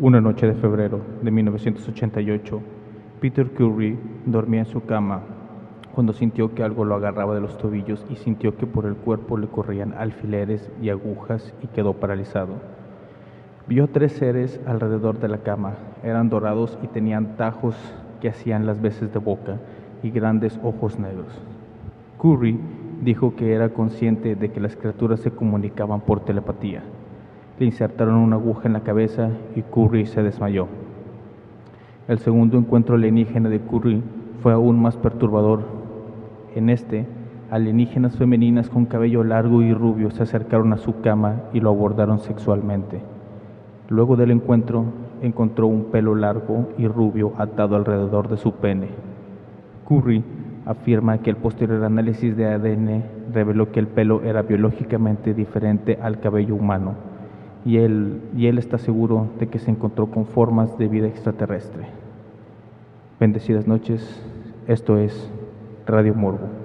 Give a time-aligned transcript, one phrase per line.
[0.00, 2.60] Una noche de febrero de 1988,
[3.20, 5.20] Peter Curry dormía en su cama
[5.94, 9.38] cuando sintió que algo lo agarraba de los tobillos y sintió que por el cuerpo
[9.38, 12.54] le corrían alfileres y agujas y quedó paralizado.
[13.68, 17.76] Vio tres seres alrededor de la cama, eran dorados y tenían tajos
[18.20, 19.60] que hacían las veces de boca
[20.02, 21.40] y grandes ojos negros.
[22.20, 22.58] Curry
[23.00, 26.82] dijo que era consciente de que las criaturas se comunicaban por telepatía.
[27.56, 30.66] Le insertaron una aguja en la cabeza y Curry se desmayó.
[32.08, 34.02] El segundo encuentro alienígena de Curry
[34.42, 35.60] fue aún más perturbador.
[36.56, 37.06] En este,
[37.52, 42.18] alienígenas femeninas con cabello largo y rubio se acercaron a su cama y lo abordaron
[42.18, 43.02] sexualmente.
[43.88, 44.86] Luego del encuentro,
[45.22, 48.88] encontró un pelo largo y rubio atado alrededor de su pene.
[49.88, 50.24] Curry
[50.66, 56.18] afirma que el posterior análisis de ADN reveló que el pelo era biológicamente diferente al
[56.18, 57.13] cabello humano
[57.64, 61.86] y él, y él está seguro de que se encontró con formas de vida extraterrestre.
[63.18, 64.22] Bendecidas noches,
[64.66, 65.30] esto es
[65.86, 66.63] Radio Morbo.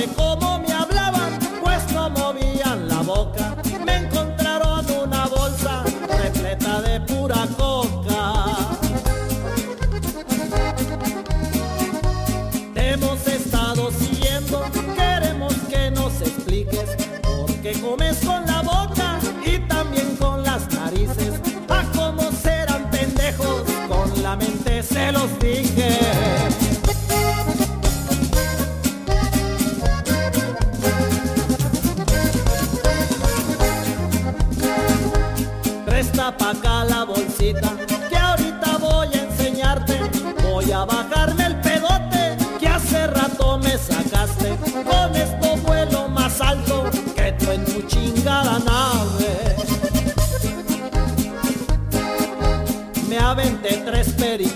[0.00, 0.49] Quién sabe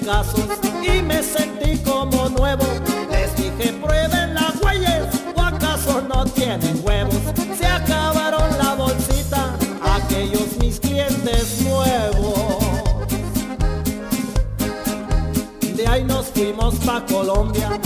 [0.07, 2.65] y me sentí como nuevo.
[3.11, 7.17] Les dije, prueben las güeyes, o acaso no tienen huevos.
[7.59, 12.59] Se acabaron la bolsita, aquellos mis clientes nuevos.
[15.75, 17.81] De ahí nos fuimos pa' Colombia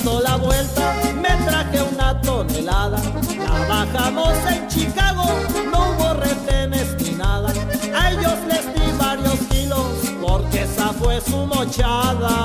[0.00, 2.98] Aprovechando la vuelta, me traje una tonelada.
[3.38, 5.24] La bajamos en Chicago,
[5.70, 7.52] no hubo retenes ni nada.
[7.94, 9.86] A ellos les di varios kilos,
[10.22, 12.39] porque esa fue su mochada.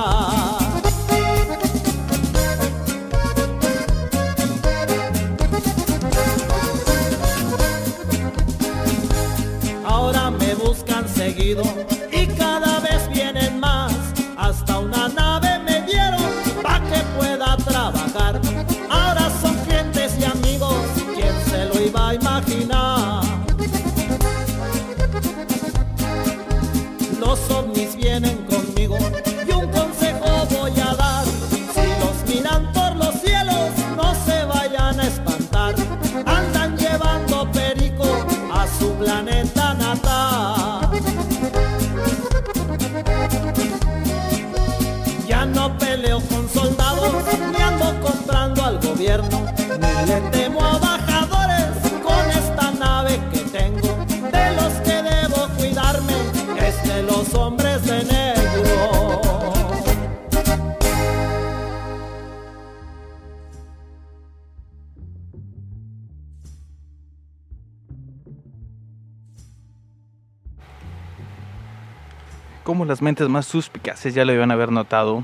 [72.85, 75.23] Como las mentes más suspicaces ya lo iban a haber notado,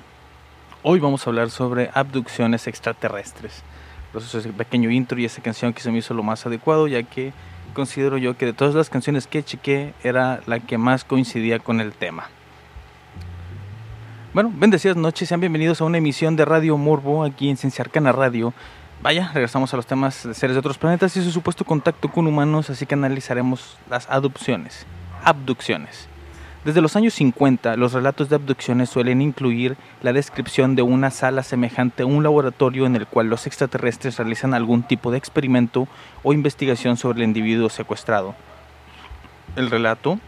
[0.81, 3.61] hoy vamos a hablar sobre abducciones extraterrestres.
[4.11, 6.87] Por eso ese pequeño intro y esa canción que se me hizo lo más adecuado,
[6.87, 7.33] ya que
[7.75, 11.81] considero yo que de todas las canciones que chequé era la que más coincidía con
[11.81, 12.29] el tema.
[14.33, 18.11] Bueno, bendecidas noches, sean bienvenidos a una emisión de Radio Morbo aquí en Ciencia Arcana
[18.11, 18.55] Radio.
[19.03, 22.25] Vaya, regresamos a los temas de seres de otros planetas y su supuesto contacto con
[22.25, 24.87] humanos, así que analizaremos las adopciones,
[25.23, 26.09] abducciones.
[26.63, 31.41] Desde los años 50, los relatos de abducciones suelen incluir la descripción de una sala
[31.41, 35.87] semejante a un laboratorio en el cual los extraterrestres realizan algún tipo de experimento
[36.21, 38.35] o investigación sobre el individuo secuestrado.
[39.55, 40.19] El relato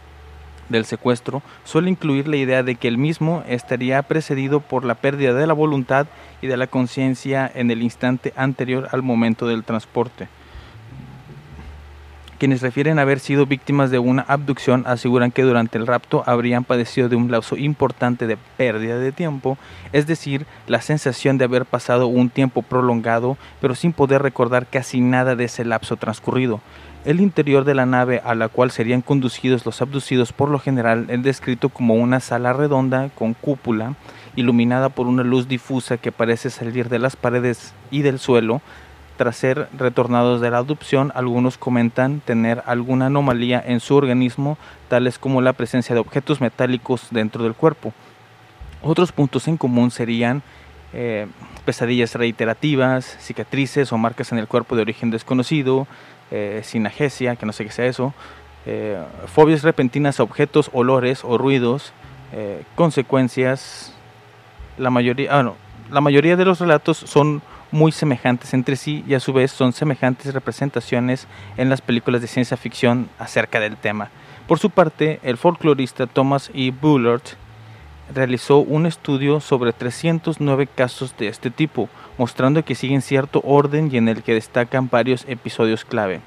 [0.68, 5.34] del secuestro suele incluir la idea de que el mismo estaría precedido por la pérdida
[5.34, 6.08] de la voluntad
[6.42, 10.26] y de la conciencia en el instante anterior al momento del transporte.
[12.38, 17.08] Quienes refieren haber sido víctimas de una abducción aseguran que durante el rapto habrían padecido
[17.08, 19.56] de un lapso importante de pérdida de tiempo,
[19.92, 25.00] es decir, la sensación de haber pasado un tiempo prolongado, pero sin poder recordar casi
[25.00, 26.60] nada de ese lapso transcurrido.
[27.04, 31.06] El interior de la nave a la cual serían conducidos los abducidos por lo general
[31.10, 33.94] es descrito como una sala redonda con cúpula,
[34.36, 38.60] iluminada por una luz difusa que parece salir de las paredes y del suelo,
[39.16, 44.58] tras ser retornados de la adopción, algunos comentan tener alguna anomalía en su organismo,
[44.88, 47.92] tales como la presencia de objetos metálicos dentro del cuerpo.
[48.82, 50.42] Otros puntos en común serían
[50.92, 51.26] eh,
[51.64, 55.86] pesadillas reiterativas, cicatrices o marcas en el cuerpo de origen desconocido,
[56.30, 58.12] eh, sinagesia, que no sé qué sea eso,
[58.66, 61.92] eh, fobias repentinas a objetos, olores o ruidos,
[62.74, 63.94] consecuencias.
[64.76, 65.52] La mayoría, ah,
[65.90, 67.42] la mayoría de los relatos son
[67.74, 71.26] muy semejantes entre sí y a su vez son semejantes representaciones
[71.56, 74.10] en las películas de ciencia ficción acerca del tema.
[74.46, 76.70] Por su parte, el folclorista Thomas E.
[76.70, 77.22] Bullard
[78.14, 83.96] realizó un estudio sobre 309 casos de este tipo, mostrando que siguen cierto orden y
[83.96, 86.20] en el que destacan varios episodios clave,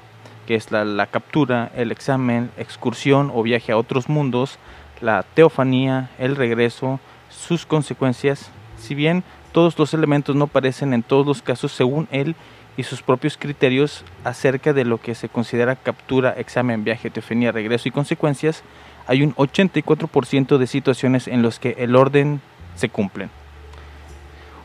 [0.46, 4.58] que es la, la captura, el examen, excursión o viaje a otros mundos,
[5.00, 7.00] la teofanía, el regreso,
[7.30, 12.36] sus consecuencias, si bien todos los elementos no aparecen en todos los casos según él
[12.76, 17.88] y sus propios criterios acerca de lo que se considera captura, examen, viaje, teofanía, regreso
[17.88, 18.62] y consecuencias,
[19.06, 22.40] hay un 84% de situaciones en las que el orden
[22.76, 23.30] se cumplen.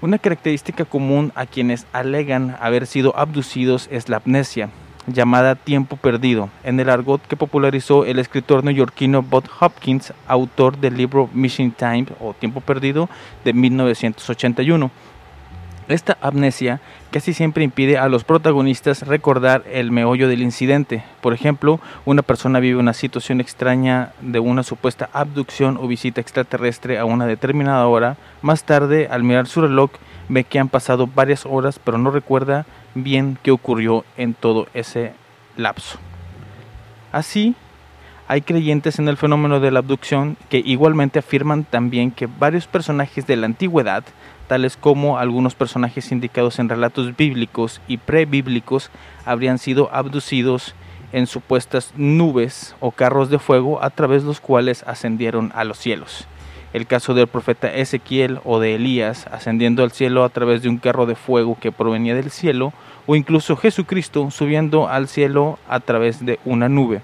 [0.01, 4.69] Una característica común a quienes alegan haber sido abducidos es la amnesia,
[5.07, 10.97] llamada tiempo perdido, en el argot que popularizó el escritor neoyorquino Bob Hopkins, autor del
[10.97, 13.09] libro Missing Time o Tiempo Perdido
[13.43, 14.91] de 1981.
[15.89, 16.79] Esta amnesia
[17.11, 21.03] casi siempre impide a los protagonistas recordar el meollo del incidente.
[21.19, 26.99] Por ejemplo, una persona vive una situación extraña de una supuesta abducción o visita extraterrestre
[26.99, 28.15] a una determinada hora.
[28.41, 29.91] Más tarde, al mirar su reloj,
[30.29, 32.65] ve que han pasado varias horas, pero no recuerda
[32.95, 35.13] bien qué ocurrió en todo ese
[35.57, 35.97] lapso.
[37.11, 37.55] Así,
[38.27, 43.27] hay creyentes en el fenómeno de la abducción que igualmente afirman también que varios personajes
[43.27, 44.03] de la antigüedad,
[44.47, 48.91] tales como algunos personajes indicados en relatos bíblicos y prebíblicos,
[49.25, 50.73] habrían sido abducidos
[51.11, 55.77] en supuestas nubes o carros de fuego a través de los cuales ascendieron a los
[55.77, 56.27] cielos
[56.73, 60.77] el caso del profeta Ezequiel o de Elías ascendiendo al cielo a través de un
[60.77, 62.73] carro de fuego que provenía del cielo,
[63.05, 67.01] o incluso Jesucristo subiendo al cielo a través de una nube.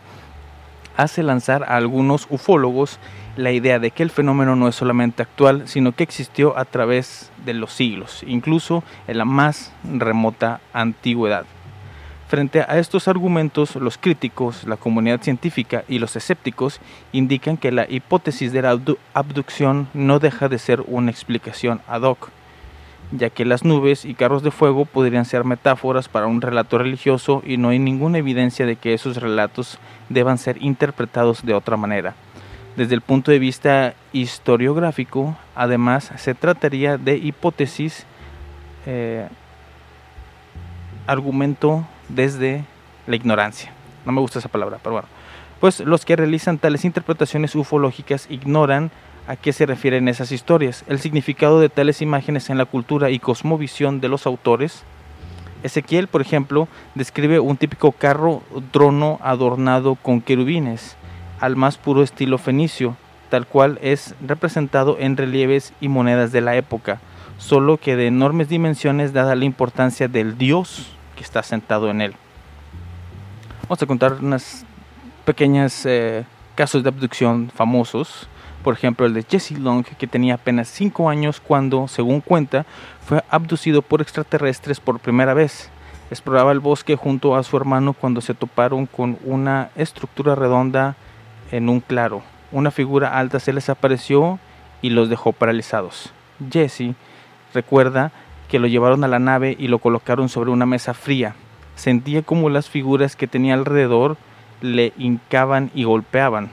[0.98, 3.00] Hace lanzar a algunos ufólogos
[3.38, 7.32] la idea de que el fenómeno no es solamente actual, sino que existió a través
[7.46, 11.46] de los siglos, incluso en la más remota antigüedad.
[12.30, 16.80] Frente a estos argumentos, los críticos, la comunidad científica y los escépticos
[17.12, 18.80] indican que la hipótesis de la
[19.16, 22.30] abducción no deja de ser una explicación ad hoc,
[23.12, 27.42] ya que las nubes y carros de fuego podrían ser metáforas para un relato religioso
[27.44, 32.14] y no hay ninguna evidencia de que esos relatos deban ser interpretados de otra manera.
[32.76, 38.06] Desde el punto de vista historiográfico, además, se trataría de hipótesis,
[38.86, 39.28] eh,
[41.08, 42.66] argumento desde
[43.08, 43.72] la ignorancia.
[44.06, 45.08] No me gusta esa palabra, pero bueno.
[45.60, 48.92] Pues los que realizan tales interpretaciones ufológicas ignoran
[49.28, 53.20] a qué se refieren esas historias, el significado de tales imágenes en la cultura y
[53.20, 54.84] cosmovisión de los autores.
[55.62, 60.96] Ezequiel, por ejemplo, describe un típico carro trono adornado con querubines,
[61.40, 62.96] al más puro estilo fenicio,
[63.30, 67.00] tal cual es representado en relieves y monedas de la época,
[67.38, 72.16] solo que de enormes dimensiones dada la importancia del dios que está sentado en él.
[73.64, 74.66] Vamos a contar unas
[75.26, 76.24] pequeñas eh,
[76.56, 78.30] casos de abducción famosos.
[78.64, 82.66] Por ejemplo, el de Jesse Long, que tenía apenas 5 años cuando, según cuenta,
[83.06, 85.70] fue abducido por extraterrestres por primera vez.
[86.10, 90.96] Exploraba el bosque junto a su hermano cuando se toparon con una estructura redonda
[91.52, 92.24] en un claro.
[92.54, 94.40] Una figura alta se les apareció
[94.82, 96.14] y los dejó paralizados.
[96.50, 96.96] Jesse
[97.54, 98.14] recuerda
[98.50, 101.36] que lo llevaron a la nave y lo colocaron sobre una mesa fría.
[101.76, 104.18] Sentía como las figuras que tenía alrededor
[104.62, 106.50] le hincaban y golpeaban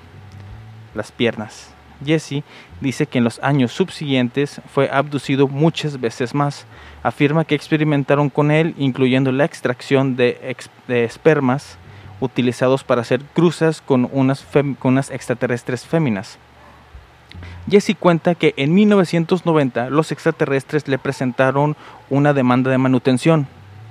[0.95, 1.73] las piernas.
[2.05, 2.45] Jesse
[2.81, 6.67] dice que en los años subsiguientes fue abducido muchas veces más.
[7.03, 10.55] Afirma que experimentaron con él, incluyendo la extracción de,
[10.89, 11.79] espermas
[12.21, 14.45] utilizados para hacer cruzas con unas,
[14.79, 16.39] con unas extraterrestres féminas.
[17.69, 21.77] Jesse cuenta que en 1990 los extraterrestres le presentaron
[22.11, 23.49] una demanda de manutención.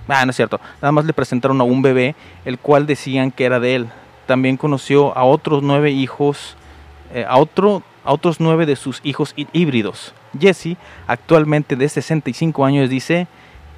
[0.08, 0.60] Ah, no es cierto.
[0.82, 3.90] Nada más le presentaron a un bebé, el cual decían que era de él.
[4.28, 6.56] También conoció a otros nueve hijos,
[7.14, 10.14] eh, a, otro, a otros nueve de sus hijos híbridos.
[10.40, 13.28] Jesse, actualmente de 65 años, dice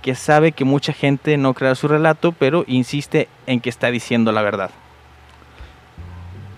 [0.01, 4.31] que sabe que mucha gente no crea su relato, pero insiste en que está diciendo
[4.31, 4.71] la verdad.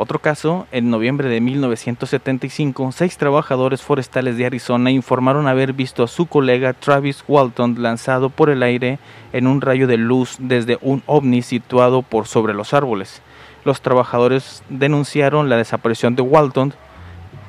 [0.01, 6.07] Otro caso, en noviembre de 1975, seis trabajadores forestales de Arizona informaron haber visto a
[6.07, 8.97] su colega Travis Walton lanzado por el aire
[9.33, 13.21] en un rayo de luz desde un ovni situado por sobre los árboles.
[13.65, 16.73] Los trabajadores denunciaron la desaparición de Walton.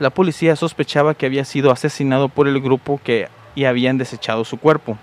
[0.00, 4.56] La policía sospechaba que había sido asesinado por el grupo que y habían desechado su
[4.56, 4.98] cuerpo.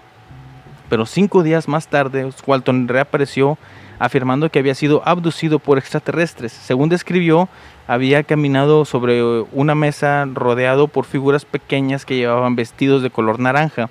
[0.90, 3.58] Pero cinco días más tarde, Walton reapareció
[4.00, 6.52] afirmando que había sido abducido por extraterrestres.
[6.52, 7.50] Según describió,
[7.88, 13.90] había caminado sobre una mesa rodeado por figuras pequeñas que llevaban vestidos de color naranja.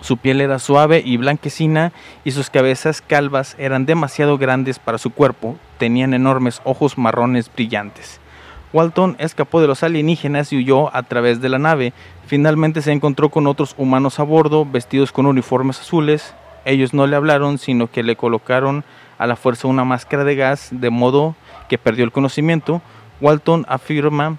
[0.00, 1.92] Su piel era suave y blanquecina
[2.24, 8.20] y sus cabezas calvas eran demasiado grandes para su cuerpo, tenían enormes ojos marrones brillantes.
[8.72, 11.92] Walton escapó de los alienígenas y huyó a través de la nave.
[12.26, 16.34] Finalmente se encontró con otros humanos a bordo, vestidos con uniformes azules.
[16.64, 18.84] Ellos no le hablaron, sino que le colocaron
[19.20, 21.36] a la fuerza una máscara de gas, de modo
[21.68, 22.80] que perdió el conocimiento.
[23.20, 24.38] Walton afirma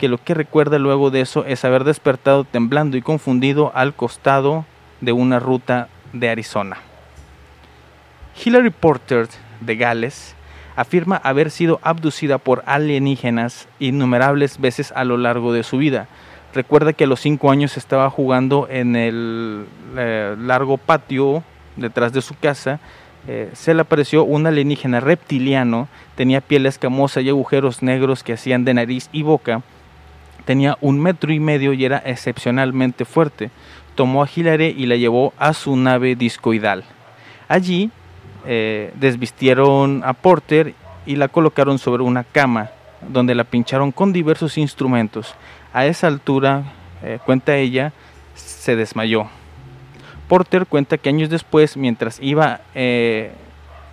[0.00, 4.64] que lo que recuerda luego de eso es haber despertado temblando y confundido al costado
[5.00, 6.78] de una ruta de Arizona.
[8.44, 9.28] Hillary Porter
[9.60, 10.34] de Gales
[10.74, 16.08] afirma haber sido abducida por alienígenas innumerables veces a lo largo de su vida.
[16.52, 21.44] Recuerda que a los cinco años estaba jugando en el eh, largo patio
[21.76, 22.80] detrás de su casa
[23.28, 28.64] eh, se le apareció un alienígena reptiliano, tenía piel escamosa y agujeros negros que hacían
[28.64, 29.62] de nariz y boca,
[30.44, 33.50] tenía un metro y medio y era excepcionalmente fuerte.
[33.94, 36.84] Tomó a Hilary y la llevó a su nave discoidal.
[37.48, 37.90] Allí
[38.46, 40.74] eh, desvistieron a Porter
[41.04, 42.70] y la colocaron sobre una cama,
[43.06, 45.34] donde la pincharon con diversos instrumentos.
[45.72, 46.64] A esa altura,
[47.02, 47.92] eh, cuenta ella,
[48.34, 49.28] se desmayó.
[50.30, 53.32] Porter cuenta que años después, mientras iba eh,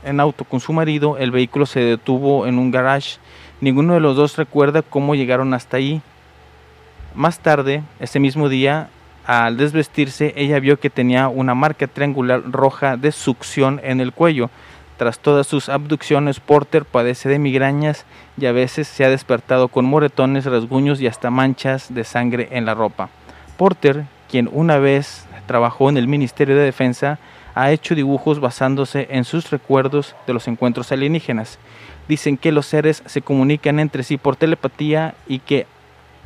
[0.03, 3.17] en auto con su marido, el vehículo se detuvo en un garage.
[3.60, 6.00] Ninguno de los dos recuerda cómo llegaron hasta ahí.
[7.15, 8.89] Más tarde, ese mismo día,
[9.25, 14.51] al desvestirse, ella vio que tenía una marca triangular roja de succión en el cuello.
[14.98, 18.06] Tras todas sus abducciones, Porter padece de migrañas
[18.39, 22.65] y a veces se ha despertado con moretones, rasguños y hasta manchas de sangre en
[22.65, 23.10] la ropa.
[23.58, 27.17] Porter, quien una vez trabajó en el Ministerio de Defensa,
[27.55, 31.57] ha hecho dibujos basándose en sus recuerdos de los encuentros alienígenas.
[32.07, 35.65] Dicen que los seres se comunican entre sí por telepatía y que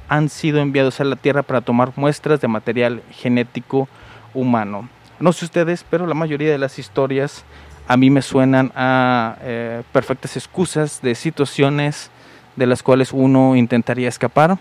[0.10, 3.88] han sido enviados a la Tierra para tomar muestras de material genético
[4.34, 4.90] humano.
[5.22, 7.46] No sé ustedes, pero la mayoría de las historias
[7.88, 12.12] a mí me suenan a eh, perfectas excusas de situaciones
[12.56, 14.58] de las cuales uno intentaría escapar,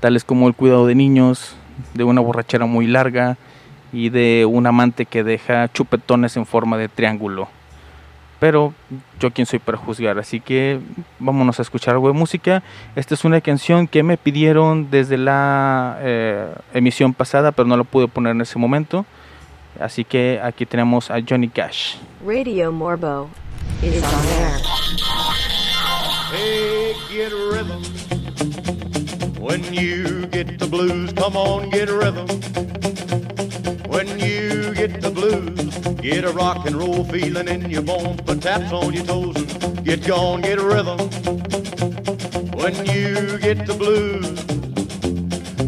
[0.00, 1.56] tales como el cuidado de niños,
[1.94, 3.36] de una borrachera muy larga
[3.92, 7.48] y de un amante que deja chupetones en forma de triángulo.
[8.40, 8.74] Pero
[9.20, 10.80] yo quién soy para juzgar, así que
[11.20, 12.62] vámonos a escuchar algo de música.
[12.96, 17.84] Esta es una canción que me pidieron desde la eh, emisión pasada, pero no lo
[17.84, 19.06] pude poner en ese momento.
[19.80, 21.96] Así que aquí tenemos a Johnny Cash.
[22.26, 23.28] Radio Morbo
[23.80, 24.60] is on air.
[26.32, 28.91] Hey, get
[29.42, 32.28] When you get the blues, come on, get a rhythm.
[33.90, 38.20] When you get the blues, get a rock and roll feeling in your bones.
[38.20, 40.96] Put taps on your toes and get gone, get a rhythm.
[42.52, 44.61] When you get the blues,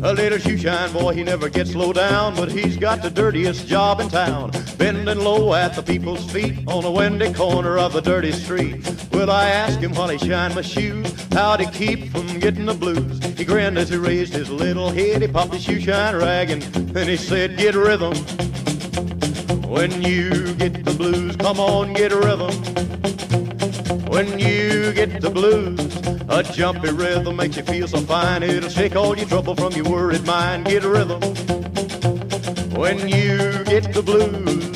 [0.04, 3.66] a little shoe shine boy, he never gets low down, but he's got the dirtiest
[3.66, 4.50] job in town.
[4.76, 8.86] Bending low at the people's feet on a windy corner of a dirty street.
[9.12, 12.74] Well, I asked him while he shined my shoes, how'd he keep from getting the
[12.74, 13.18] blues?
[13.36, 16.62] He grinned as he raised his little head, he popped his shoe shine rag and
[16.62, 18.14] then he said, get rhythm.
[19.62, 22.83] When you get the blues, come on, get rhythm.
[24.14, 25.80] When you get the blues,
[26.28, 28.44] a jumpy rhythm makes you feel so fine.
[28.44, 30.66] It'll shake all your trouble from your worried mind.
[30.66, 31.20] Get a rhythm.
[32.78, 34.73] When you get the blues.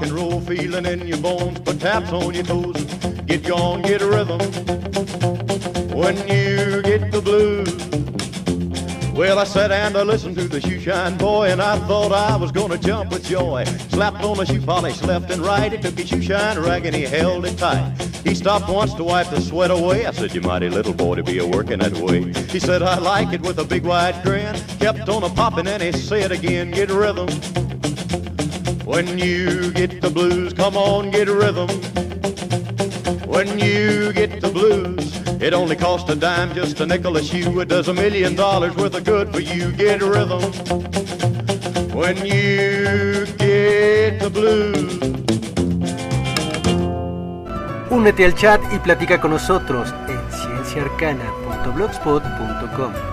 [0.00, 2.82] Rock and roll feeling in your bones, put taps on your toes,
[3.26, 4.38] get gone, get a rhythm.
[5.94, 7.74] When you get the blues.
[9.12, 12.36] Well, I sat and I listened to the shoe shine boy, and I thought I
[12.36, 13.64] was gonna jump with joy.
[13.90, 15.72] Slapped on the shoe polish left and right.
[15.72, 17.92] He took his shoe shine rag and he held it tight.
[18.24, 20.06] He stopped once to wipe the sweat away.
[20.06, 22.32] I said, You mighty little boy to be a working that way.
[22.48, 24.54] He said, I like it with a big wide grin.
[24.78, 27.28] Kept on a popping and he said again, Get rhythm.
[28.90, 31.68] When you get the blues, come on, get rhythm.
[33.24, 37.60] When you get the blues, it only costs a dime, just a nickel a shoe.
[37.60, 39.70] It does a million dollars worth of good for you.
[39.70, 40.42] Get rhythm.
[41.94, 44.98] When you get the blues.
[47.90, 53.09] Únete al chat y platica con nosotros en cienciaarcana.blogspot.com.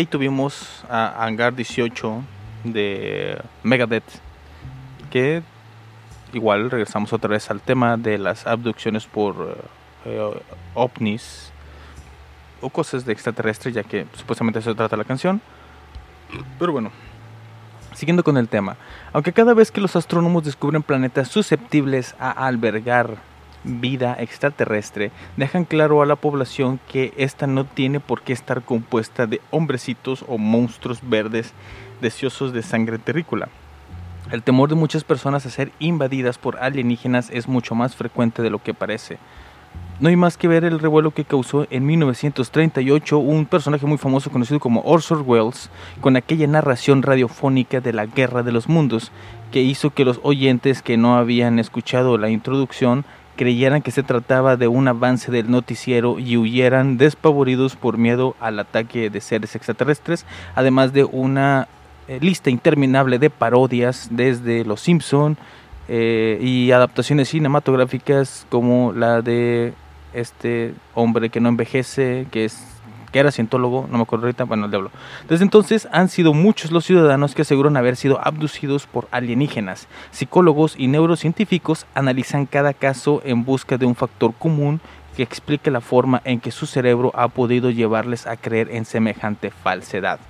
[0.00, 2.22] y tuvimos a Hangar 18
[2.64, 4.04] de Megadeth,
[5.10, 5.42] que
[6.32, 9.58] igual regresamos otra vez al tema de las abducciones por
[10.04, 10.40] eh,
[10.74, 11.50] ovnis
[12.60, 15.40] o cosas de extraterrestre, ya que supuestamente se trata la canción.
[16.58, 16.90] Pero bueno,
[17.94, 18.76] siguiendo con el tema,
[19.12, 23.16] aunque cada vez que los astrónomos descubren planetas susceptibles a albergar
[23.68, 29.26] vida extraterrestre, dejan claro a la población que esta no tiene por qué estar compuesta
[29.26, 31.52] de hombrecitos o monstruos verdes
[32.00, 33.48] deseosos de sangre terrícola.
[34.32, 38.50] El temor de muchas personas a ser invadidas por alienígenas es mucho más frecuente de
[38.50, 39.18] lo que parece.
[40.00, 44.30] No hay más que ver el revuelo que causó en 1938 un personaje muy famoso
[44.30, 49.10] conocido como Orson Welles con aquella narración radiofónica de la Guerra de los Mundos
[49.50, 53.04] que hizo que los oyentes que no habían escuchado la introducción
[53.38, 58.58] creyeran que se trataba de un avance del noticiero y huyeran despavoridos por miedo al
[58.58, 61.68] ataque de seres extraterrestres, además de una
[62.08, 65.38] eh, lista interminable de parodias desde Los Simpson
[65.86, 69.72] eh, y adaptaciones cinematográficas como la de
[70.12, 72.77] este hombre que no envejece, que es
[73.10, 74.90] que era cientólogo, no me acuerdo ahorita, bueno, el diablo.
[75.28, 79.88] Desde entonces han sido muchos los ciudadanos que aseguran haber sido abducidos por alienígenas.
[80.10, 84.80] Psicólogos y neurocientíficos analizan cada caso en busca de un factor común
[85.16, 89.50] que explique la forma en que su cerebro ha podido llevarles a creer en semejante
[89.50, 90.20] falsedad.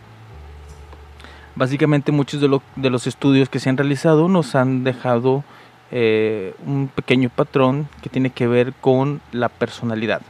[1.54, 5.42] Básicamente muchos de, los estudios que se han realizado nos han dejado
[5.90, 10.22] eh, un pequeño patrón que tiene que ver con la personalidad.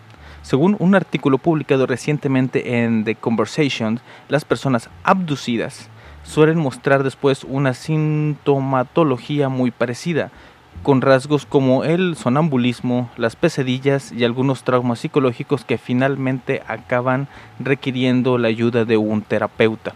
[0.49, 5.91] Según un artículo publicado recientemente en The Conversation, las personas abducidas
[6.23, 10.31] suelen mostrar después una sintomatología muy parecida,
[10.83, 18.39] con rasgos como el sonambulismo, las pesadillas y algunos traumas psicológicos que finalmente acaban requiriendo
[18.39, 19.93] la ayuda de un terapeuta.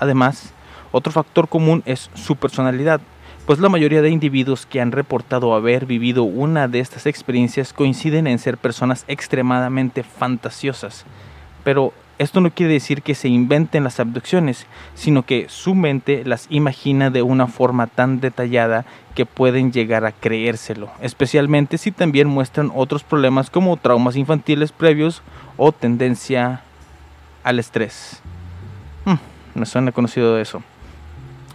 [0.00, 0.52] Además,
[0.90, 3.00] otro factor común es su personalidad,
[3.46, 8.26] pues la mayoría de individuos que han reportado haber vivido una de estas experiencias coinciden
[8.26, 11.04] en ser personas extremadamente fantasiosas.
[11.62, 16.46] Pero esto no quiere decir que se inventen las abducciones, sino que su mente las
[16.48, 22.72] imagina de una forma tan detallada que pueden llegar a creérselo, especialmente si también muestran
[22.74, 25.22] otros problemas como traumas infantiles previos
[25.56, 26.62] o tendencia
[27.42, 28.22] al estrés.
[29.04, 29.18] Hmm,
[29.54, 30.62] me suena conocido eso.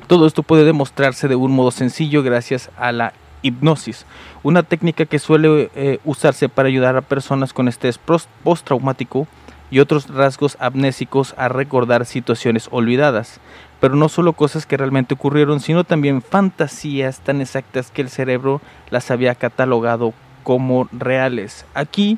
[0.10, 4.08] Todo esto puede demostrarse de un modo sencillo gracias a la hipnosis,
[4.42, 8.00] una técnica que suele eh, usarse para ayudar a personas con estrés
[8.44, 9.28] postraumático
[9.70, 13.40] y otros rasgos amnésicos a recordar situaciones olvidadas,
[13.80, 18.62] pero no solo cosas que realmente ocurrieron, sino también fantasías tan exactas que el cerebro
[18.90, 21.68] las había catalogado como reales.
[21.76, 22.18] Aquí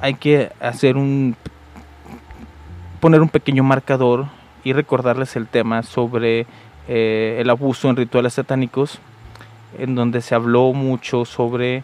[0.00, 1.34] hay que hacer un
[3.00, 4.26] poner un pequeño marcador
[4.62, 6.46] y recordarles el tema sobre
[6.88, 8.98] eh, el abuso en rituales satánicos,
[9.78, 11.82] en donde se habló mucho sobre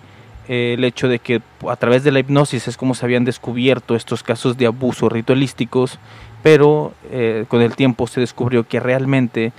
[0.49, 3.97] eh, el hecho de que a través de la hipnosis es como se habían descubierto
[3.97, 5.99] estos casos de abuso ritualísticos,
[6.43, 9.53] pero eh, con el tiempo se descubrió que realmente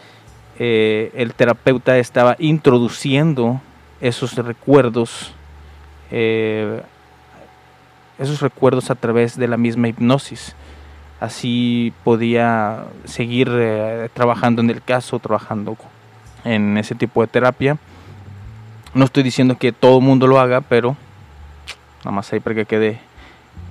[0.58, 3.60] el terapeuta estaba introduciendo
[4.00, 5.34] esos recuerdos,
[6.10, 6.80] esos
[8.40, 10.56] recuerdos a través de la misma hipnosis
[11.20, 15.78] así podía seguir eh, trabajando en el caso, trabajando
[16.44, 17.78] en ese tipo de terapia.
[18.94, 20.96] No estoy diciendo que todo el mundo lo haga, pero
[22.00, 23.00] nada más ahí para que quede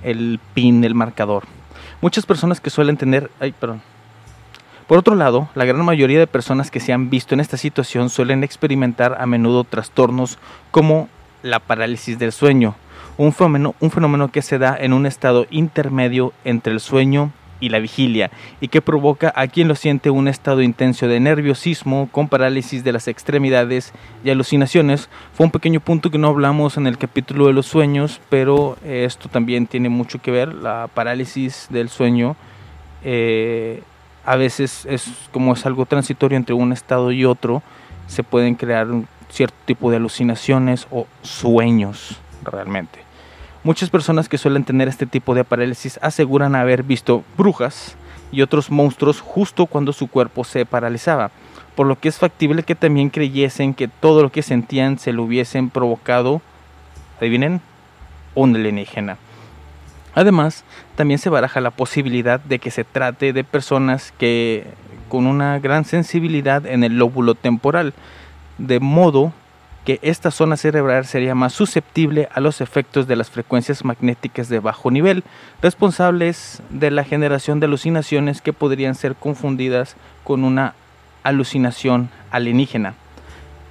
[0.03, 1.43] el pin, el marcador.
[2.01, 3.31] Muchas personas que suelen tener...
[3.39, 3.81] Ay, perdón.
[4.87, 8.11] Por otro lado, la gran mayoría de personas que se han visto en esta situación
[8.11, 10.37] suelen experimentar a menudo trastornos
[10.69, 11.09] como
[11.41, 12.75] la parálisis del sueño,
[13.17, 17.69] un fenómeno, un fenómeno que se da en un estado intermedio entre el sueño y
[17.69, 22.27] la vigilia y que provoca a quien lo siente un estado intenso de nerviosismo con
[22.27, 25.09] parálisis de las extremidades y alucinaciones.
[25.33, 29.29] Fue un pequeño punto que no hablamos en el capítulo de los sueños, pero esto
[29.29, 32.35] también tiene mucho que ver, la parálisis del sueño.
[33.03, 33.81] Eh,
[34.25, 37.61] a veces es como es algo transitorio entre un estado y otro,
[38.07, 43.04] se pueden crear un cierto tipo de alucinaciones o sueños realmente.
[43.65, 47.95] Muchas personas que suelen tener este tipo de parálisis aseguran haber visto brujas
[48.31, 51.31] y otros monstruos justo cuando su cuerpo se paralizaba,
[51.73, 55.23] por lo que es factible que también creyesen que todo lo que sentían se lo
[55.23, 56.43] hubiesen provocado,
[57.17, 57.59] adivinen,
[58.35, 59.17] un alienígena.
[60.13, 64.67] Además, también se baraja la posibilidad de que se trate de personas que
[65.09, 67.95] con una gran sensibilidad en el lóbulo temporal,
[68.59, 69.33] de modo
[69.85, 74.59] que esta zona cerebral sería más susceptible a los efectos de las frecuencias magnéticas de
[74.59, 75.23] bajo nivel,
[75.61, 80.73] responsables de la generación de alucinaciones que podrían ser confundidas con una
[81.23, 82.95] alucinación alienígena.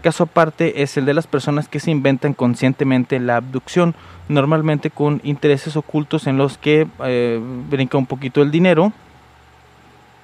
[0.02, 3.94] Caso aparte es el de las personas que se inventan conscientemente la abducción,
[4.28, 8.92] normalmente con intereses ocultos en los que eh, brinca un poquito el dinero,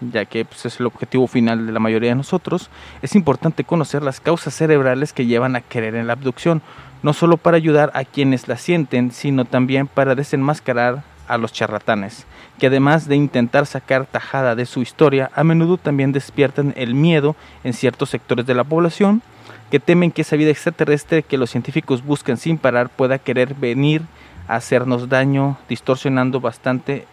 [0.01, 2.71] ya que pues, es el objetivo final de la mayoría de nosotros,
[3.03, 6.63] es importante conocer las causas cerebrales que llevan a querer en la abducción,
[7.03, 12.27] no solo para ayudar a quienes la sienten, sino también para desenmascarar a los charlatanes,
[12.59, 17.37] que además de intentar sacar tajada de su historia, a menudo también despiertan el miedo
[17.63, 19.23] en ciertos sectores de la población,
[19.71, 24.03] que temen que esa vida extraterrestre que los científicos buscan sin parar pueda querer venir
[24.49, 27.07] a hacernos daño, distorsionando bastante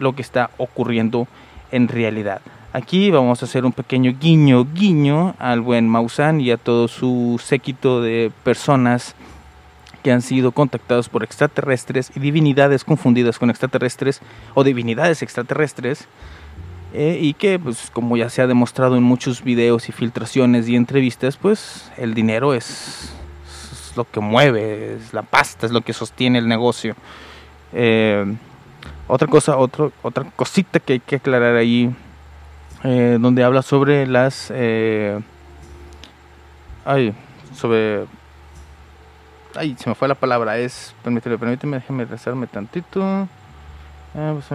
[0.00, 1.28] lo que está ocurriendo
[1.70, 2.40] en realidad.
[2.72, 7.40] Aquí vamos a hacer un pequeño guiño, guiño al buen Maussan y a todo su
[7.42, 9.14] séquito de personas
[10.02, 14.20] que han sido contactados por extraterrestres y divinidades confundidas con extraterrestres
[14.54, 16.06] o divinidades extraterrestres
[16.92, 20.76] eh, y que pues como ya se ha demostrado en muchos videos y filtraciones y
[20.76, 23.12] entrevistas pues el dinero es,
[23.96, 26.94] lo que mueve, es la pasta, es lo que sostiene el negocio.
[27.72, 28.36] Eh,
[29.08, 31.94] otra cosa, otro, otra cosita que hay que aclarar ahí,
[32.84, 34.52] eh, donde habla sobre las...
[34.54, 35.20] Eh,
[36.84, 37.14] ay,
[37.54, 38.06] sobre...
[39.54, 40.94] Ay, se me fue la palabra, es...
[41.02, 43.28] Permíteme, permíteme, déjeme rezarme tantito.
[44.14, 44.48] Eh, pues,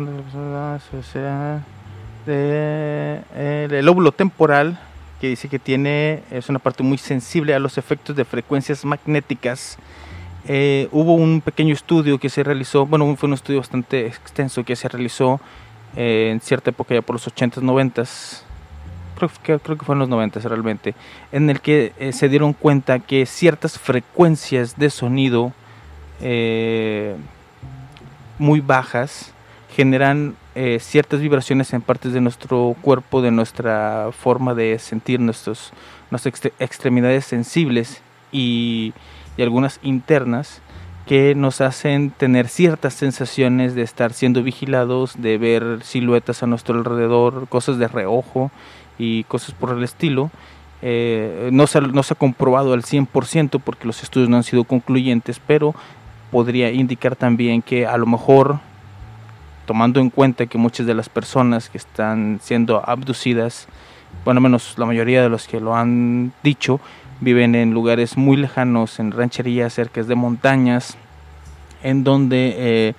[2.25, 4.79] de, el lóbulo temporal,
[5.19, 9.77] que dice que tiene, es una parte muy sensible a los efectos de frecuencias magnéticas
[10.47, 14.75] eh, hubo un pequeño estudio que se realizó, bueno, fue un estudio bastante extenso que
[14.75, 15.39] se realizó
[15.95, 18.41] eh, en cierta época, ya por los 80s, 90s,
[19.43, 20.95] creo, creo que fue en los 90 realmente,
[21.31, 25.53] en el que eh, se dieron cuenta que ciertas frecuencias de sonido
[28.37, 29.33] muy bajas
[29.75, 30.35] generan
[30.79, 35.73] ciertas vibraciones en partes de nuestro cuerpo, de nuestra forma de sentir nuestros,
[36.11, 38.93] nuestras extremidades sensibles y
[39.37, 40.61] y algunas internas
[41.05, 46.77] que nos hacen tener ciertas sensaciones de estar siendo vigilados, de ver siluetas a nuestro
[46.77, 48.51] alrededor, cosas de reojo
[48.97, 50.31] y cosas por el estilo.
[50.83, 54.63] Eh, no, se, no se ha comprobado al 100% porque los estudios no han sido
[54.63, 55.75] concluyentes, pero
[56.31, 58.59] podría indicar también que a lo mejor,
[59.65, 63.67] tomando en cuenta que muchas de las personas que están siendo abducidas,
[64.23, 66.79] bueno, menos la mayoría de los que lo han dicho,
[67.21, 70.97] viven en lugares muy lejanos, en rancherías cerca de montañas,
[71.83, 72.93] en donde eh,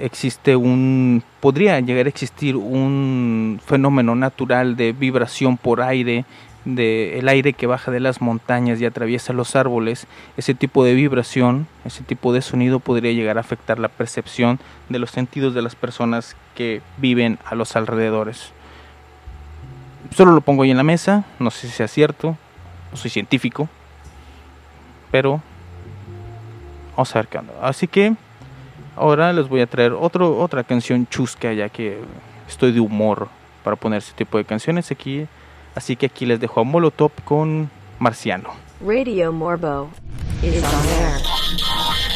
[0.00, 6.24] existe un, podría llegar a existir un fenómeno natural de vibración por aire,
[6.64, 10.94] de el aire que baja de las montañas y atraviesa los árboles, ese tipo de
[10.94, 15.62] vibración, ese tipo de sonido podría llegar a afectar la percepción de los sentidos de
[15.62, 18.52] las personas que viven a los alrededores.
[20.14, 22.36] Solo lo pongo ahí en la mesa, no sé si sea cierto,
[22.96, 23.68] soy científico,
[25.10, 25.40] pero
[26.96, 27.24] vamos a.
[27.62, 28.14] Así que
[28.96, 31.98] ahora les voy a traer otro, otra canción chusca, ya que
[32.48, 33.28] estoy de humor
[33.62, 35.26] para poner ese tipo de canciones aquí.
[35.74, 38.50] Así que aquí les dejo a Molotov con Marciano.
[38.80, 39.90] Radio Morbo
[40.42, 42.15] is on.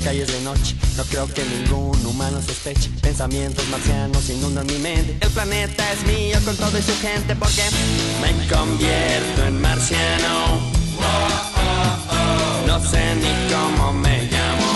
[0.00, 0.76] Calles de noche.
[0.96, 2.90] No creo que ningún humano sospeche.
[3.00, 5.16] Pensamientos marcianos inundan mi mente.
[5.20, 7.62] El planeta es mío con todo y su gente porque
[8.20, 10.60] me convierto en marciano.
[12.66, 14.70] No sé ni cómo me llamo.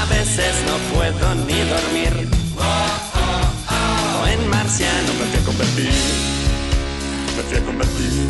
[0.00, 2.28] A veces no puedo ni dormir.
[4.30, 5.92] En marciano me fui a convertir.
[7.36, 8.27] Me fui a convertir.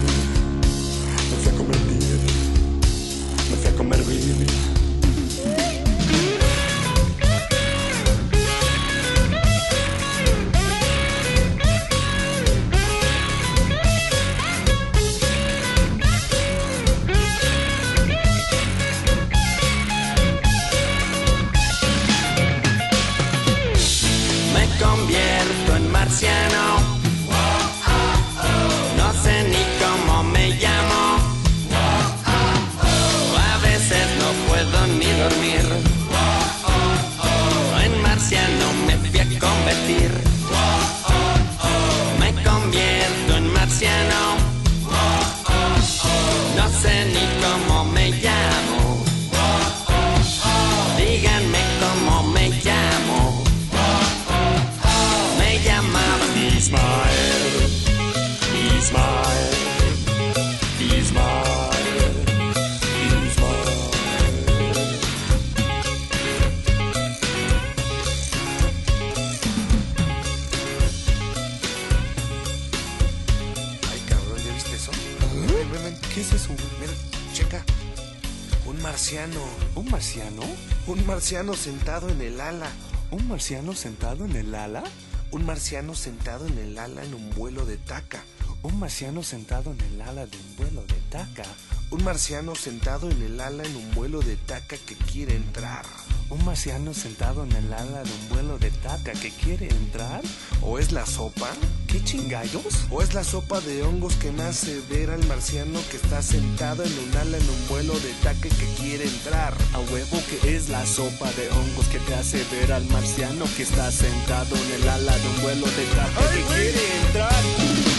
[81.28, 82.70] marciano sentado en el ala.
[83.10, 84.82] ¿Un marciano sentado en el ala?
[85.30, 88.22] Un marciano sentado en el ala en un vuelo de taca.
[88.62, 91.44] Un marciano sentado en el ala de un vuelo de taca.
[91.90, 95.84] Un marciano sentado en el ala en un vuelo de taca que quiere entrar.
[96.30, 100.22] Un marciano sentado en el ala de un vuelo de taca que quiere entrar.
[100.62, 101.50] ¿O es la sopa?
[101.88, 105.96] ¿Qué chingallos, ¿O es la sopa de hongos que me hace ver al marciano que
[105.96, 109.54] está sentado en un ala en un vuelo de taque que quiere entrar?
[109.72, 113.62] A huevo que es la sopa de hongos que te hace ver al marciano que
[113.62, 117.97] está sentado en el ala de un vuelo de taque que quiere entrar.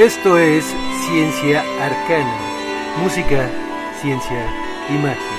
[0.00, 0.64] Esto es
[1.06, 2.38] Ciencia Arcana,
[3.02, 3.50] música,
[4.00, 4.46] ciencia
[4.88, 5.29] y más.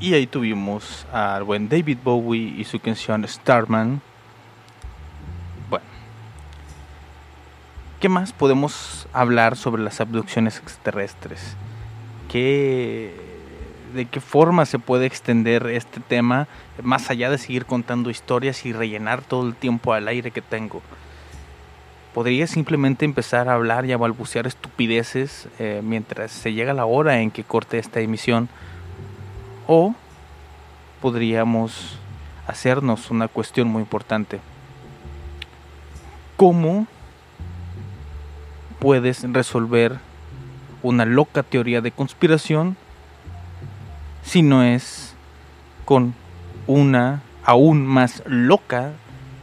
[0.00, 4.00] Y ahí tuvimos al buen David Bowie y su canción Starman.
[5.68, 5.84] Bueno,
[8.00, 11.54] ¿qué más podemos hablar sobre las abducciones extraterrestres?
[12.30, 13.14] ¿Qué,
[13.94, 16.48] ¿De qué forma se puede extender este tema
[16.82, 20.80] más allá de seguir contando historias y rellenar todo el tiempo al aire que tengo?
[22.14, 27.20] podría simplemente empezar a hablar y a balbucear estupideces eh, mientras se llega la hora
[27.20, 28.48] en que corte esta emisión.
[29.72, 29.94] O
[31.00, 31.96] podríamos
[32.48, 34.40] hacernos una cuestión muy importante.
[36.36, 36.88] ¿Cómo
[38.80, 40.00] puedes resolver
[40.82, 42.76] una loca teoría de conspiración
[44.24, 45.14] si no es
[45.84, 46.14] con
[46.66, 48.90] una aún más loca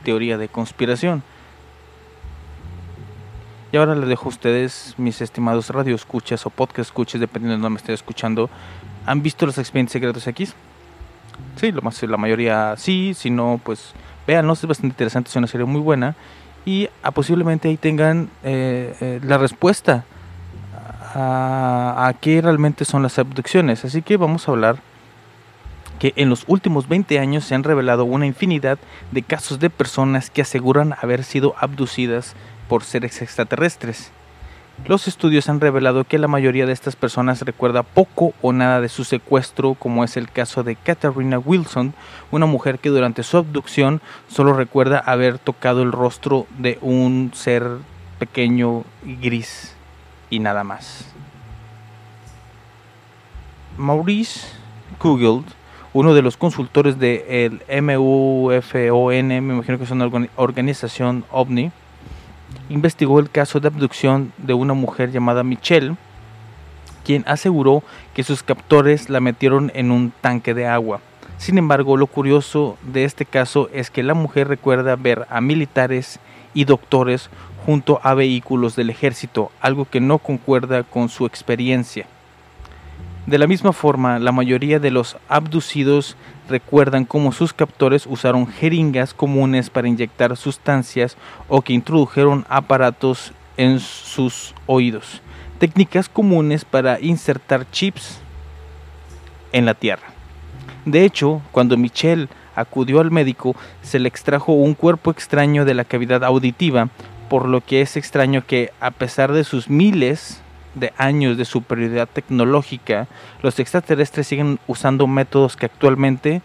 [0.03, 1.23] teoría de conspiración?
[3.71, 7.69] Y ahora les dejo a ustedes, mis estimados radioescuchas o podcast escuchas, dependiendo de dónde
[7.69, 8.49] me estén escuchando.
[9.07, 10.53] ¿Han visto los expedientes secretos X?
[11.55, 13.93] Sí, lo más, la mayoría sí, si no, pues
[14.27, 16.15] véanlo, es bastante interesante, es una serie muy buena.
[16.65, 20.03] Y ah, posiblemente ahí tengan eh, eh, la respuesta
[21.15, 23.85] a, a qué realmente son las abducciones.
[23.85, 24.77] Así que vamos a hablar
[25.99, 28.77] que en los últimos 20 años se han revelado una infinidad
[29.11, 32.35] de casos de personas que aseguran haber sido abducidas
[32.67, 34.11] por seres extraterrestres.
[34.85, 38.89] Los estudios han revelado que la mayoría de estas personas recuerda poco o nada de
[38.89, 41.93] su secuestro, como es el caso de Katharina Wilson,
[42.31, 47.67] una mujer que durante su abducción solo recuerda haber tocado el rostro de un ser
[48.19, 49.75] pequeño gris
[50.29, 51.05] y nada más.
[53.77, 54.47] Maurice
[54.99, 55.43] Kugel,
[55.93, 61.71] uno de los consultores del MUFON, me imagino que es una organización ovni,
[62.69, 65.95] investigó el caso de abducción de una mujer llamada Michelle,
[67.03, 67.83] quien aseguró
[68.13, 70.99] que sus captores la metieron en un tanque de agua.
[71.37, 76.19] Sin embargo, lo curioso de este caso es que la mujer recuerda ver a militares
[76.53, 77.29] y doctores
[77.65, 82.07] junto a vehículos del ejército, algo que no concuerda con su experiencia.
[83.27, 86.15] De la misma forma, la mayoría de los abducidos
[86.47, 91.17] recuerdan cómo sus captores usaron jeringas comunes para inyectar sustancias
[91.49, 95.21] o que introdujeron aparatos en sus oídos,
[95.59, 98.21] técnicas comunes para insertar chips
[99.51, 100.07] en la tierra.
[100.85, 105.83] De hecho, cuando Michelle acudió al médico, se le extrajo un cuerpo extraño de la
[105.83, 106.87] cavidad auditiva,
[107.27, 110.41] por lo que es extraño que, a pesar de sus miles
[110.79, 113.07] de años de superioridad tecnológica,
[113.41, 116.41] los extraterrestres siguen usando métodos que actualmente,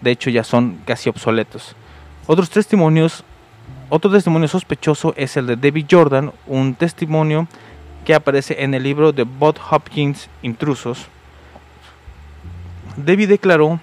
[0.00, 1.74] de hecho, ya son casi obsoletos.
[2.26, 3.24] Otros testimonios,
[3.88, 7.46] otro testimonio sospechoso es el de David Jordan, un testimonio
[8.04, 11.06] que aparece en el libro de Bob Hopkins Intrusos.
[12.96, 13.80] David declaró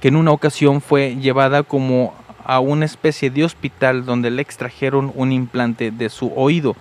[0.00, 2.14] que en una ocasión fue llevada como
[2.44, 6.74] a una especie de hospital donde le extrajeron un implante de su oído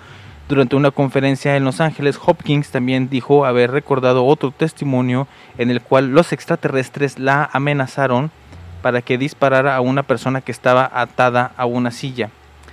[0.49, 5.27] durante una conferencia en Los Ángeles, Hopkins también dijo haber recordado otro testimonio
[5.59, 8.31] en el cual los extraterrestres la amenazaron
[8.81, 12.31] para que disparara a una persona que estaba atada a una silla.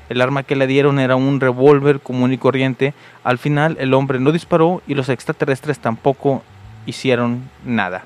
[0.09, 2.95] El arma que le dieron era un revólver común y corriente.
[3.25, 6.43] Al final el hombre no disparó y los extraterrestres tampoco
[6.87, 8.05] hicieron nada.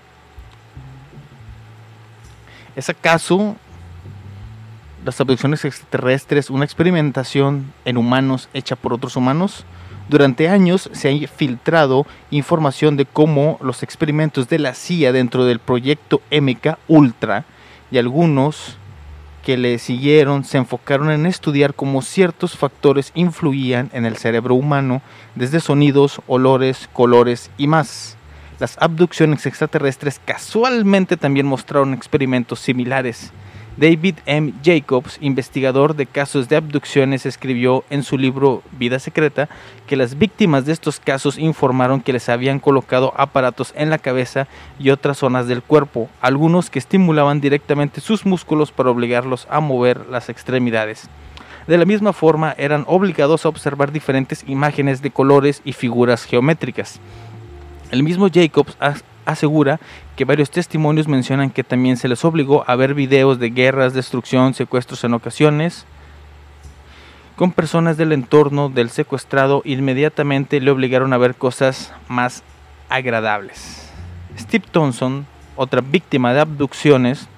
[2.74, 3.54] ¿Es acaso
[5.04, 9.64] las abducciones extraterrestres una experimentación en humanos hecha por otros humanos?
[10.08, 15.60] Durante años se ha filtrado información de cómo los experimentos de la CIA dentro del
[15.60, 17.44] proyecto MK Ultra
[17.90, 18.76] y algunos
[19.44, 25.00] que le siguieron se enfocaron en estudiar cómo ciertos factores influían en el cerebro humano,
[25.34, 28.16] desde sonidos, olores, colores y más.
[28.58, 33.32] Las abducciones extraterrestres casualmente también mostraron experimentos similares.
[33.80, 34.52] David M.
[34.62, 39.48] Jacobs, investigador de casos de abducciones, escribió en su libro Vida Secreta
[39.86, 44.48] que las víctimas de estos casos informaron que les habían colocado aparatos en la cabeza
[44.78, 50.04] y otras zonas del cuerpo, algunos que estimulaban directamente sus músculos para obligarlos a mover
[50.10, 51.08] las extremidades.
[51.66, 57.00] De la misma forma, eran obligados a observar diferentes imágenes de colores y figuras geométricas.
[57.90, 58.76] El mismo Jacobs
[59.30, 59.80] asegura
[60.16, 64.54] que varios testimonios mencionan que también se les obligó a ver videos de guerras, destrucción,
[64.54, 65.86] secuestros en ocasiones.
[67.36, 72.42] Con personas del entorno del secuestrado inmediatamente le obligaron a ver cosas más
[72.88, 73.90] agradables.
[74.38, 75.26] Steve Thompson,
[75.56, 77.28] otra víctima de abducciones,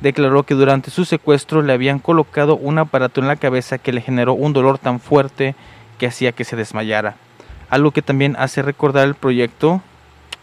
[0.00, 4.00] declaró que durante su secuestro le habían colocado un aparato en la cabeza que le
[4.00, 5.54] generó un dolor tan fuerte
[5.98, 7.14] que hacía que se desmayara.
[7.70, 9.80] Algo que también hace recordar el proyecto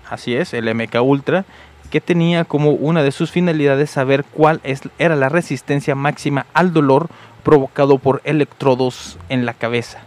[0.10, 1.45] así es, el MK Ultra,
[1.89, 6.74] que tenía como una de sus finalidades saber cuál es, era la resistencia máxima al
[6.74, 7.10] dolor
[7.43, 9.99] provocado por electrodos en la cabeza.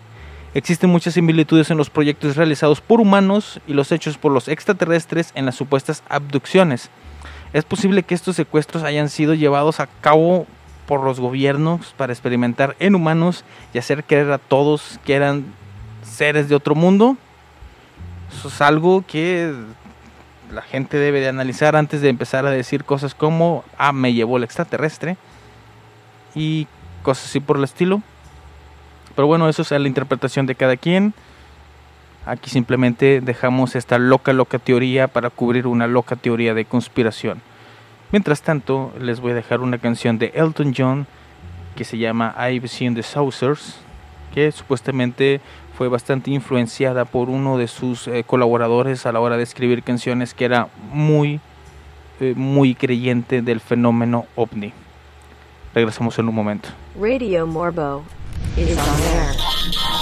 [0.54, 5.32] Existen muchas similitudes en los proyectos realizados por humanos y los hechos por los extraterrestres
[5.34, 6.90] en las supuestas abducciones.
[7.52, 10.46] Es posible que estos secuestros hayan sido llevados a cabo
[10.86, 15.46] por los gobiernos para experimentar en humanos y hacer creer a todos que eran
[16.02, 17.16] seres de otro mundo.
[18.36, 19.54] Eso es algo que
[20.52, 24.36] la gente debe de analizar antes de empezar a decir cosas como, ah, me llevó
[24.36, 25.16] el extraterrestre
[26.34, 26.66] y
[27.02, 28.02] cosas así por el estilo.
[29.16, 31.14] Pero bueno, eso es la interpretación de cada quien.
[32.26, 37.42] Aquí simplemente dejamos esta loca, loca teoría para cubrir una loca teoría de conspiración.
[38.12, 41.06] Mientras tanto, les voy a dejar una canción de Elton John
[41.74, 43.78] que se llama I've Seen the Saucers,
[44.32, 45.40] que supuestamente
[45.76, 50.34] fue bastante influenciada por uno de sus eh, colaboradores a la hora de escribir canciones
[50.34, 51.40] que era muy,
[52.20, 54.72] eh, muy creyente del fenómeno ovni.
[55.74, 56.68] Regresamos en un momento.
[57.00, 58.02] Radio Morbo
[58.56, 60.01] is on.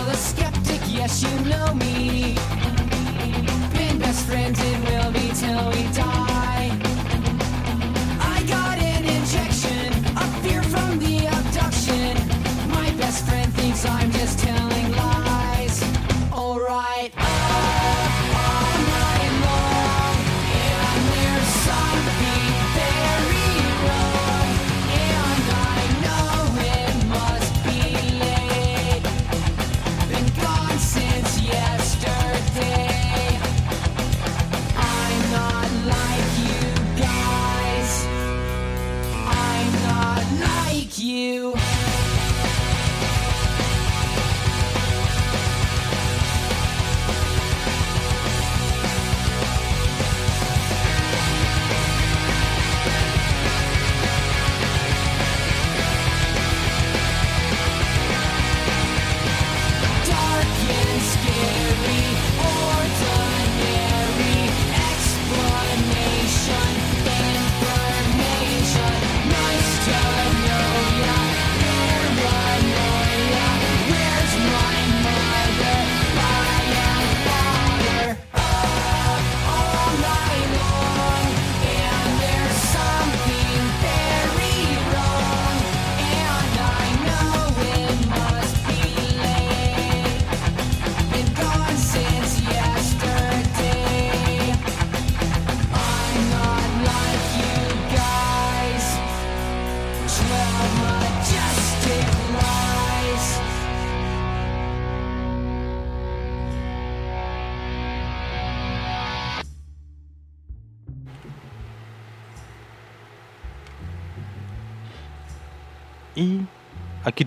[0.00, 2.34] You're the skeptic, yes, you know me.
[3.74, 6.39] Been best friends, it will be till we die.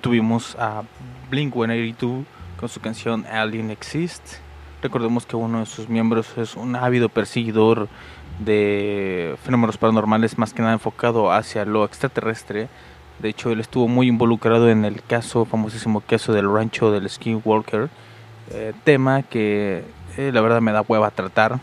[0.04, 0.84] Tuvimos a
[1.32, 2.26] Blink 182
[2.60, 4.36] con su canción Alien Exist.
[4.82, 7.88] Recordemos que uno de sus miembros es un ávido perseguidor
[8.40, 12.68] de fenómenos paranormales, más que nada enfocado hacia lo extraterrestre.
[13.20, 17.90] De hecho, él estuvo muy involucrado en el caso, famosísimo caso del rancho del Skinwalker,
[18.52, 19.86] eh, tema que
[20.18, 21.62] eh, la verdad me da hueva tratar,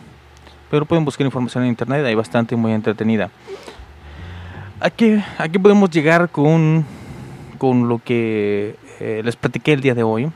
[0.71, 3.31] pero pueden buscar información en internet, hay bastante muy entretenida.
[4.81, 6.87] Aquí, aquí podemos llegar con
[7.61, 10.33] con lo que eh, les platiqué el día de hoy,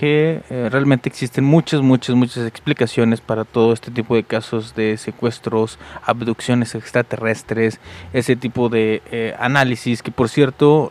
[0.00, 4.96] que eh, realmente existen muchas, muchas, muchas explicaciones para todo este tipo de casos de
[4.96, 7.80] secuestros, abducciones extraterrestres,
[8.14, 10.90] ese tipo de eh, análisis que por cierto,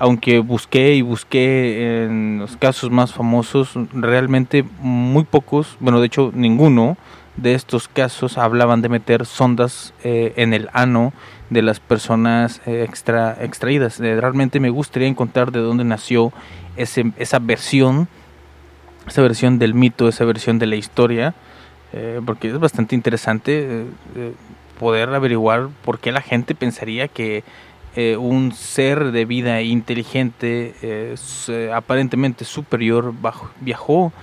[0.00, 6.32] aunque busqué y busqué en los casos más famosos, realmente muy pocos, bueno de hecho
[6.34, 6.96] ninguno
[7.36, 11.12] de estos casos hablaban de meter sondas en el ano
[11.52, 14.00] de las personas eh, extra, extraídas.
[14.00, 16.32] Eh, realmente me gustaría encontrar de dónde nació
[16.76, 18.08] ese, esa versión,
[19.06, 21.34] esa versión del mito, esa versión de la historia,
[21.92, 23.84] eh, porque es bastante interesante
[24.78, 27.44] poder averiguar por qué la gente pensaría que
[28.18, 31.14] un ser de vida inteligente,
[31.74, 33.12] aparentemente superior,
[33.60, 34.14] viajó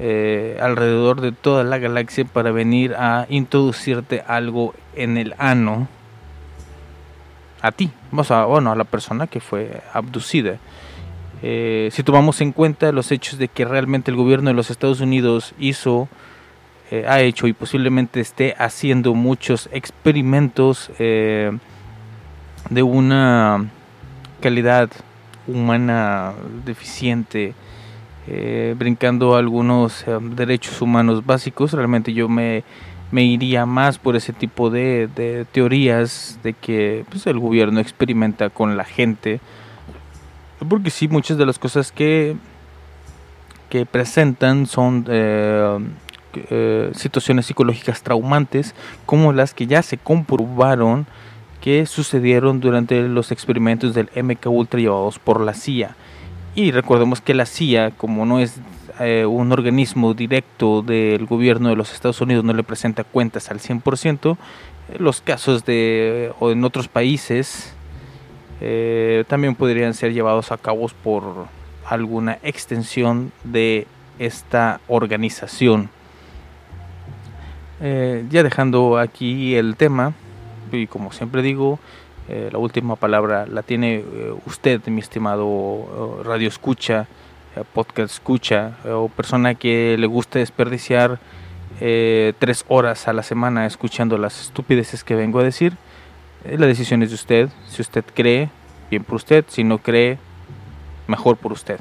[0.00, 5.88] alrededor de toda la galaxia para venir a introducirte algo en el ano
[7.62, 10.58] a ti, o bueno, a la persona que fue abducida.
[11.42, 15.00] Eh, si tomamos en cuenta los hechos de que realmente el gobierno de los Estados
[15.00, 16.08] Unidos hizo,
[16.90, 21.56] eh, ha hecho y posiblemente esté haciendo muchos experimentos eh,
[22.68, 23.70] de una
[24.40, 24.90] calidad
[25.46, 26.34] humana
[26.64, 27.54] deficiente,
[28.76, 30.04] brincando algunos
[30.36, 32.62] derechos humanos básicos, realmente yo me,
[33.10, 38.76] me, iría más por ese tipo de, teorías de que pues, el gobierno experimenta con
[38.76, 39.40] la gente
[40.68, 42.36] porque sí, muchas de las cosas que,
[43.68, 45.78] que presentan son eh,
[46.34, 48.74] eh, situaciones psicológicas traumantes,
[49.06, 51.06] como las que ya se comprobaron
[51.60, 55.94] que sucedieron durante los experimentos del MK Ultra llevados por la CIA.
[56.54, 58.56] Y recordemos que la CIA, como no es
[58.98, 63.60] eh, un organismo directo del gobierno de los Estados Unidos, no le presenta cuentas al
[63.60, 64.36] 100%,
[64.98, 67.72] los casos de o en otros países
[68.60, 71.46] eh, también podrían ser llevados a cabo por
[71.86, 73.86] alguna extensión de
[74.18, 75.88] esta organización.
[77.80, 80.12] Eh, ya dejando aquí el tema,
[80.72, 81.78] y como siempre digo,
[82.30, 84.04] eh, la última palabra la tiene
[84.46, 87.06] usted, mi estimado radio escucha,
[87.72, 91.18] podcast escucha, o persona que le gusta desperdiciar
[91.78, 95.76] tres horas a la semana escuchando las estupideces que vengo a decir.
[96.44, 97.48] Eh, la decisión es de usted.
[97.68, 98.50] Si usted cree,
[98.90, 99.44] bien por usted.
[99.48, 100.18] Si no cree,
[101.06, 101.80] mejor por usted.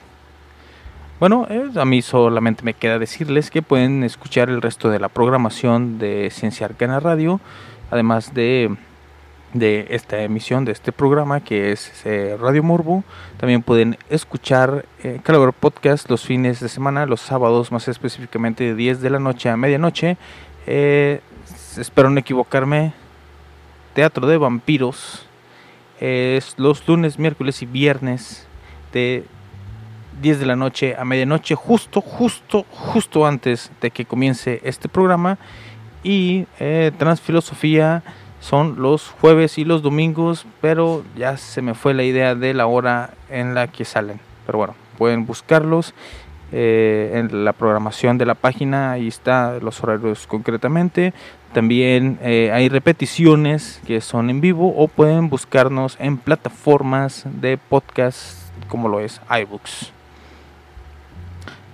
[1.19, 5.09] Bueno, eh, a mí solamente me queda decirles que pueden escuchar el resto de la
[5.09, 7.41] programación de Ciencia Arcana Radio,
[7.91, 8.75] además de,
[9.53, 13.03] de esta emisión, de este programa que es eh, Radio Morbo.
[13.37, 15.19] También pueden escuchar eh,
[15.59, 19.57] Podcast los fines de semana, los sábados más específicamente de 10 de la noche a
[19.57, 20.17] medianoche.
[20.65, 22.93] espero no equivocarme,
[23.93, 25.25] Teatro de Vampiros
[25.99, 28.47] es los lunes, miércoles y viernes
[28.93, 29.25] de
[30.21, 35.37] 10 de la noche a medianoche, justo, justo, justo antes de que comience este programa.
[36.03, 38.03] Y eh, Transfilosofía
[38.39, 42.67] son los jueves y los domingos, pero ya se me fue la idea de la
[42.67, 44.19] hora en la que salen.
[44.45, 45.93] Pero bueno, pueden buscarlos
[46.51, 51.13] eh, en la programación de la página, ahí está los horarios concretamente.
[51.53, 58.49] También eh, hay repeticiones que son en vivo o pueden buscarnos en plataformas de podcast
[58.67, 59.91] como lo es iBooks.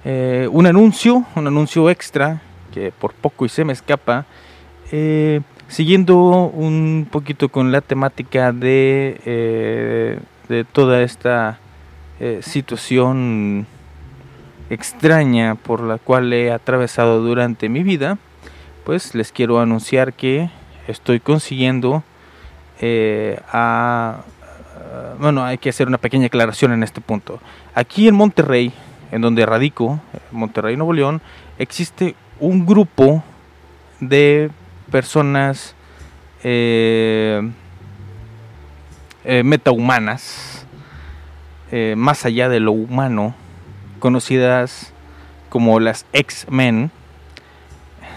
[0.04, 2.42] Eh, un anuncio, un anuncio extra
[2.74, 4.26] que por poco y se me escapa.
[5.68, 11.60] Siguiendo un poquito con la temática de, de toda esta
[12.42, 13.68] situación
[14.70, 18.18] extraña por la cual he atravesado durante mi vida
[18.86, 20.50] pues les quiero anunciar que
[20.88, 22.04] estoy consiguiendo
[22.80, 24.22] eh, a,
[25.20, 27.40] bueno, hay que hacer una pequeña aclaración en este punto.
[27.74, 28.72] Aquí en Monterrey,
[29.12, 30.00] en donde radico,
[30.32, 31.22] Monterrey, Nuevo León,
[31.58, 33.24] existe un grupo
[34.00, 34.52] de
[34.92, 35.76] personas
[36.44, 37.42] eh,
[39.24, 40.66] eh, metahumanas,
[41.98, 43.36] más allá de lo humano,
[44.00, 44.94] conocidas
[45.50, 46.90] como las X-Men,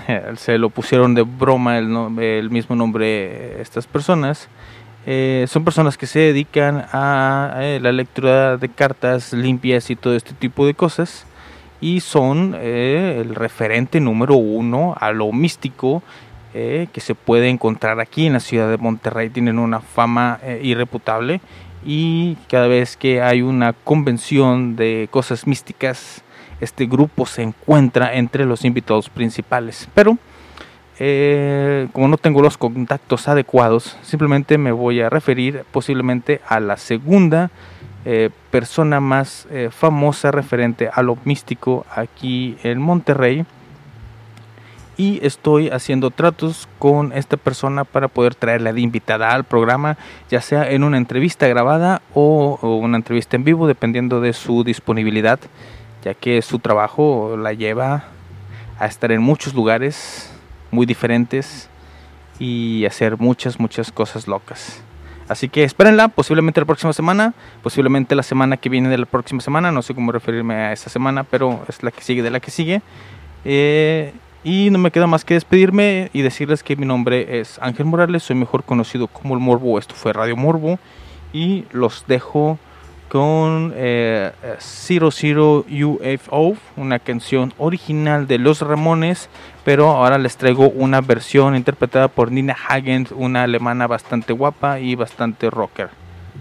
[0.37, 4.49] se lo pusieron de broma el, mismo nombre estas personas.
[5.07, 10.14] Eh, son personas que se dedican a, eh, la lectura de cartas limpias y todo
[10.14, 11.25] este tipo de cosas
[11.81, 16.03] y son eh, el referente número uno a lo místico
[16.53, 19.30] que se puede encontrar aquí en la ciudad de Monterrey.
[19.30, 21.40] Tienen una fama irreputable
[21.84, 26.24] y cada vez que hay una convención de cosas místicas
[26.61, 29.88] este grupo se encuentra entre los invitados principales.
[29.94, 30.18] Pero
[30.99, 36.76] eh, como no tengo los contactos adecuados, simplemente me voy a referir posiblemente a la
[36.76, 37.51] segunda
[38.05, 43.44] eh, persona más eh, famosa referente a lo místico aquí en Monterrey.
[44.99, 49.96] Y estoy haciendo tratos con esta persona para poder traerla de invitada al programa,
[50.28, 55.40] ya sea en una entrevista grabada o una entrevista en vivo, dependiendo de su disponibilidad
[56.03, 58.05] ya que su trabajo la lleva
[58.78, 60.30] a estar en muchos lugares
[60.70, 61.68] muy diferentes
[62.38, 64.82] y hacer muchas, muchas cosas locas.
[65.28, 69.40] Así que espérenla, posiblemente la próxima semana, posiblemente la semana que viene de la próxima
[69.40, 72.40] semana, no sé cómo referirme a esta semana, pero es la que sigue de la
[72.40, 72.80] que sigue.
[73.44, 74.14] Eh,
[74.45, 78.22] y no me queda más que despedirme y decirles que mi nombre es Ángel Morales,
[78.22, 80.78] soy mejor conocido como el Morbo, esto fue Radio Morbo
[81.32, 82.59] y los dejo
[83.09, 89.28] con eh, Zero Zero UFO, una canción original de Los Ramones,
[89.64, 94.95] pero ahora les traigo una versión interpretada por Nina Hagen, una alemana bastante guapa y
[94.95, 95.89] bastante rocker.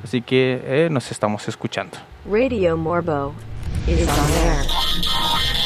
[0.04, 1.98] Así que eh, nos estamos escuchando.
[2.30, 3.34] Radio Morbo
[3.88, 5.57] is on air.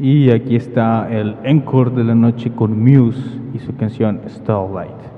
[0.00, 3.20] Y aquí está el encore de la noche con Muse
[3.52, 5.17] y su canción Starlight.